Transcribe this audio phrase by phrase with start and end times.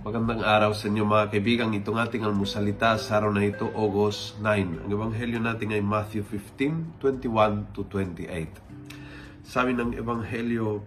[0.00, 1.76] Magandang araw sa inyo mga kaibigan.
[1.76, 4.88] Itong ating almusalita sa araw na ito, August 9.
[4.88, 9.44] Ang ebanghelyo natin ay Matthew 15, 21 to 28.
[9.44, 10.80] Sabi ng ebanghelyo,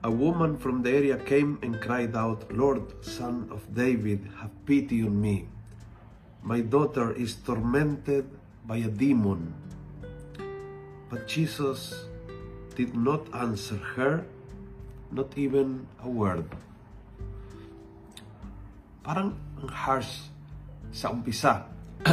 [0.00, 5.04] A woman from the area came and cried out, Lord, son of David, have pity
[5.04, 5.44] on me.
[6.40, 8.32] My daughter is tormented
[8.64, 9.52] by a demon.
[11.12, 12.08] But Jesus
[12.80, 14.24] did not answer her,
[15.12, 16.48] not even a word
[19.06, 19.30] parang
[19.62, 20.26] ang harsh
[20.90, 21.70] sa umpisa.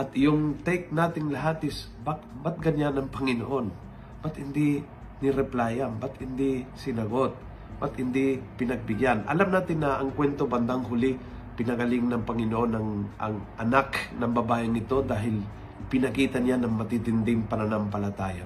[0.00, 3.72] At yung take nating lahat is, ba't, ba't ganyan ang Panginoon?
[4.20, 4.84] Ba't hindi
[5.24, 5.96] ni-replyan?
[5.96, 7.32] Ba't hindi sinagot?
[7.80, 9.24] Ba't hindi pinagbigyan?
[9.24, 11.16] Alam natin na ang kwento bandang huli,
[11.56, 15.40] pinagaling ng Panginoon ang, ang anak ng babaeng ito dahil
[15.88, 18.44] pinakita niya ng matitinding pananampalataya.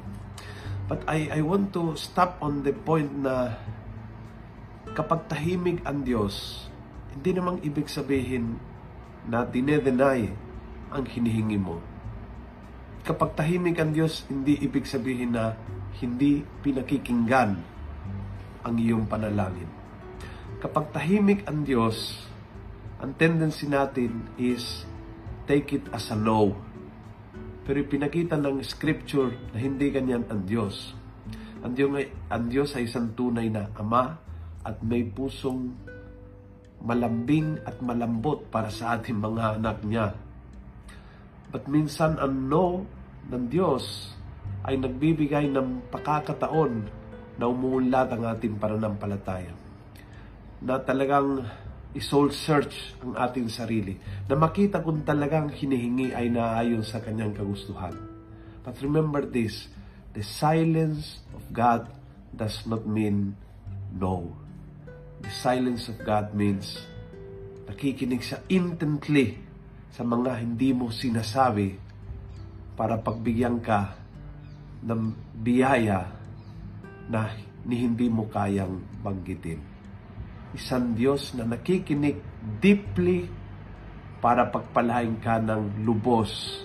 [0.86, 3.54] But I, I want to stop on the point na
[4.94, 6.66] kapag tahimik ang Diyos,
[7.16, 8.58] hindi namang ibig sabihin
[9.26, 10.30] na dinedenay
[10.90, 11.78] ang hinihingi mo.
[13.00, 15.56] Kapag tahimik ang Diyos, hindi ibig sabihin na
[15.98, 17.50] hindi pinakikinggan
[18.60, 19.68] ang iyong panalangin.
[20.60, 22.28] Kapag tahimik ang Diyos,
[23.00, 24.84] ang tendency natin is
[25.48, 26.52] take it as a no.
[27.64, 30.92] Pero pinakita ng scripture na hindi ganyan ang Diyos.
[31.64, 34.20] Ang Diyos ay, ang Diyos ay isang tunay na Ama
[34.60, 35.72] at may pusong
[36.80, 40.16] malambing at malambot para sa ating mga anak niya.
[41.50, 42.86] But minsan ang no
[43.28, 44.14] ng Diyos
[44.64, 46.72] ay nagbibigay ng pakakataon
[47.40, 49.52] na umuunlad ang ating pananampalataya.
[50.60, 51.40] Na talagang
[51.96, 53.96] i-soul search ang ating sarili.
[54.28, 57.96] Na makita kung talagang hinihingi ay naayon sa kanyang kagustuhan.
[58.60, 59.72] But remember this,
[60.12, 61.88] the silence of God
[62.30, 63.34] does not mean
[63.90, 64.36] no.
[65.30, 66.74] The silence of God means
[67.70, 69.38] nakikinig siya intently
[69.94, 71.78] sa mga hindi mo sinasabi
[72.74, 73.94] para pagbigyan ka
[74.82, 76.10] ng biyaya
[77.06, 77.30] na
[77.62, 79.62] ni hindi mo kayang banggitin.
[80.50, 82.18] Isang Diyos na nakikinig
[82.58, 83.30] deeply
[84.18, 86.58] para pagpalain ka ng lubos.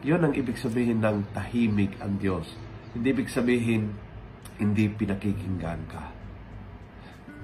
[0.00, 2.48] Yun ang ibig sabihin ng tahimik ang Diyos.
[2.96, 3.92] Hindi ibig sabihin,
[4.56, 6.15] hindi pinakikinggan ka.